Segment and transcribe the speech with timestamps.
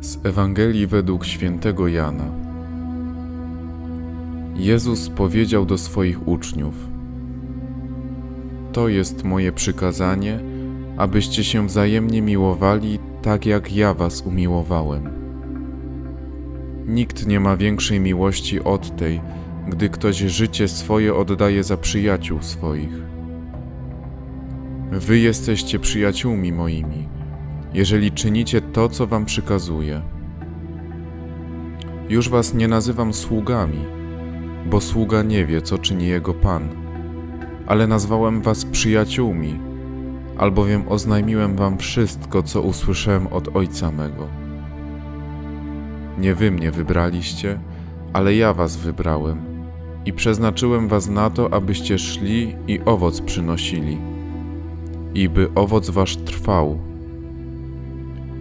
[0.00, 2.24] Z Ewangelii według świętego Jana.
[4.56, 6.74] Jezus powiedział do swoich uczniów:
[8.72, 10.40] To jest moje przykazanie,
[10.96, 15.08] abyście się wzajemnie miłowali, tak jak ja was umiłowałem.
[16.86, 19.20] Nikt nie ma większej miłości od tej,
[19.68, 23.02] gdy ktoś życie swoje oddaje za przyjaciół swoich.
[24.92, 27.19] Wy jesteście przyjaciółmi moimi
[27.74, 30.02] jeżeli czynicie to, co wam przykazuję.
[32.08, 33.84] Już was nie nazywam sługami,
[34.66, 36.68] bo sługa nie wie, co czyni jego pan,
[37.66, 39.60] ale nazwałem was przyjaciółmi,
[40.38, 44.28] albowiem oznajmiłem wam wszystko, co usłyszałem od Ojca mego.
[46.18, 47.58] Nie wy mnie wybraliście,
[48.12, 49.38] ale ja was wybrałem
[50.04, 53.98] i przeznaczyłem was na to, abyście szli i owoc przynosili,
[55.14, 56.89] i by owoc wasz trwał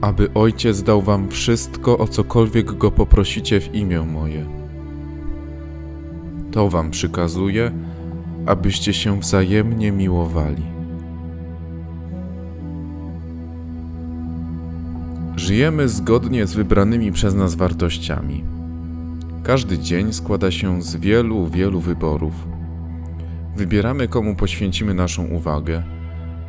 [0.01, 4.45] aby Ojciec dał wam wszystko, o cokolwiek go poprosicie w imię moje.
[6.51, 7.71] To wam przykazuję,
[8.45, 10.63] abyście się wzajemnie miłowali.
[15.35, 18.43] Żyjemy zgodnie z wybranymi przez nas wartościami.
[19.43, 22.33] Każdy dzień składa się z wielu, wielu wyborów.
[23.55, 25.83] Wybieramy, komu poświęcimy naszą uwagę,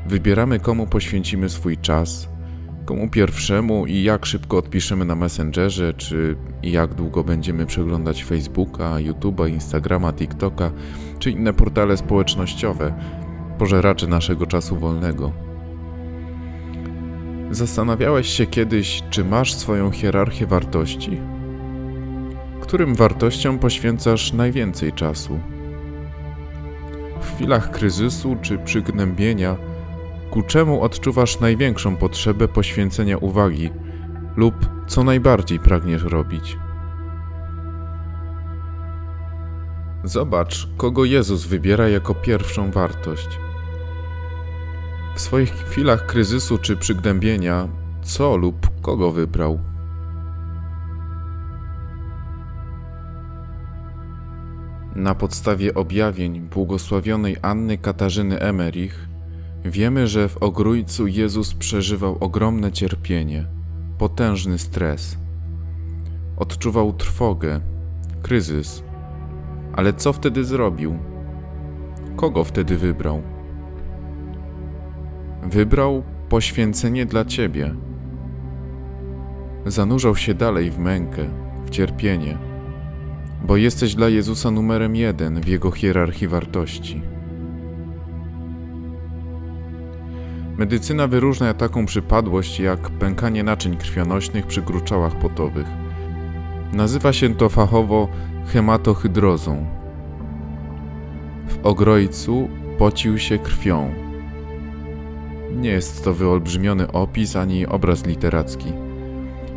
[0.07, 2.29] wybieramy, komu poświęcimy swój czas
[2.85, 9.51] komu pierwszemu i jak szybko odpiszemy na Messengerze, czy jak długo będziemy przeglądać Facebooka, YouTube'a,
[9.51, 10.71] Instagrama, TikToka,
[11.19, 12.95] czy inne portale społecznościowe,
[13.59, 15.33] pożeracze naszego czasu wolnego.
[17.51, 21.21] Zastanawiałeś się kiedyś, czy masz swoją hierarchię wartości?
[22.61, 25.39] Którym wartościom poświęcasz najwięcej czasu?
[27.21, 29.57] W chwilach kryzysu czy przygnębienia–
[30.31, 33.71] ku czemu odczuwasz największą potrzebę poświęcenia uwagi
[34.37, 34.55] lub
[34.87, 36.59] co najbardziej pragniesz robić.
[40.05, 43.29] Zobacz, kogo Jezus wybiera jako pierwszą wartość.
[45.15, 47.69] W swoich chwilach kryzysu czy przygnębienia,
[48.03, 49.61] co lub kogo wybrał?
[54.95, 59.09] Na podstawie objawień błogosławionej Anny Katarzyny Emerich
[59.65, 63.47] Wiemy, że w Ogrójcu Jezus przeżywał ogromne cierpienie,
[63.99, 65.19] potężny stres.
[66.37, 67.61] Odczuwał trwogę,
[68.23, 68.83] kryzys.
[69.73, 70.99] Ale co wtedy zrobił?
[72.17, 73.23] Kogo wtedy wybrał?
[75.43, 77.75] Wybrał poświęcenie dla Ciebie.
[79.67, 81.29] Zanurzał się dalej w mękę,
[81.67, 82.39] w cierpienie,
[83.47, 87.03] bo jesteś dla Jezusa numerem jeden w Jego hierarchii wartości.
[90.61, 95.67] Medycyna wyróżnia taką przypadłość jak pękanie naczyń krwionośnych przy gruczałach potowych.
[96.73, 98.09] Nazywa się to fachowo
[98.47, 99.67] hematohydrozą.
[101.49, 102.49] W ogrojcu
[102.79, 103.95] pocił się krwią.
[105.57, 108.73] Nie jest to wyolbrzymiony opis ani obraz literacki.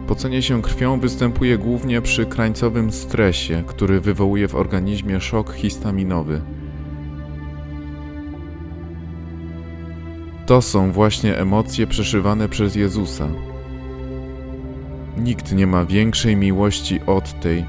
[0.08, 6.42] Pocenie się krwią występuje głównie przy krańcowym stresie, który wywołuje w organizmie szok histaminowy–
[10.46, 13.28] To są właśnie emocje przeszywane przez Jezusa.
[15.18, 17.66] Nikt nie ma większej miłości od tej,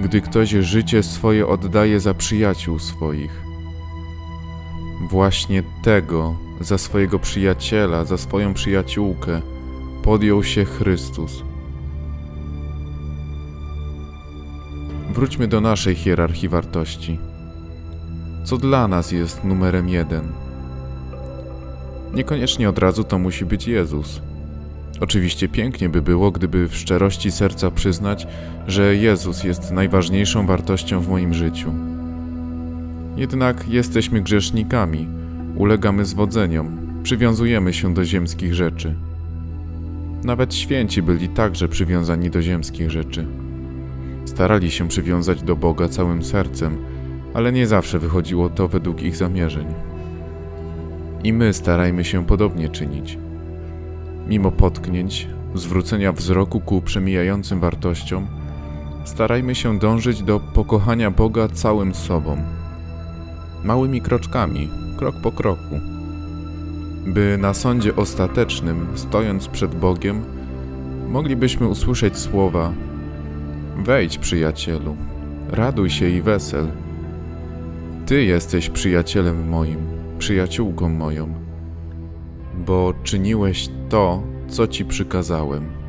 [0.00, 3.42] gdy ktoś życie swoje oddaje za przyjaciół swoich.
[5.10, 9.40] Właśnie tego, za swojego przyjaciela, za swoją przyjaciółkę,
[10.02, 11.42] podjął się Chrystus.
[15.14, 17.18] Wróćmy do naszej hierarchii wartości.
[18.44, 20.43] Co dla nas jest numerem jeden?
[22.14, 24.20] Niekoniecznie od razu to musi być Jezus.
[25.00, 28.26] Oczywiście pięknie by było, gdyby w szczerości serca przyznać,
[28.66, 31.72] że Jezus jest najważniejszą wartością w moim życiu.
[33.16, 35.08] Jednak jesteśmy grzesznikami,
[35.56, 38.94] ulegamy zwodzeniom, przywiązujemy się do ziemskich rzeczy.
[40.24, 43.26] Nawet święci byli także przywiązani do ziemskich rzeczy.
[44.24, 46.76] Starali się przywiązać do Boga całym sercem,
[47.34, 49.66] ale nie zawsze wychodziło to według ich zamierzeń.
[51.24, 53.18] I my starajmy się podobnie czynić.
[54.28, 58.26] Mimo potknięć, zwrócenia wzroku ku przemijającym wartościom,
[59.04, 62.36] starajmy się dążyć do pokochania Boga całym sobą.
[63.64, 65.80] Małymi kroczkami, krok po kroku.
[67.06, 70.22] By na sądzie ostatecznym, stojąc przed Bogiem,
[71.08, 72.72] moglibyśmy usłyszeć słowa:
[73.84, 74.96] Wejdź, przyjacielu,
[75.50, 76.66] raduj się i wesel.
[78.06, 81.34] Ty jesteś przyjacielem moim przyjaciółką moją,
[82.66, 85.83] bo czyniłeś to, co ci przykazałem.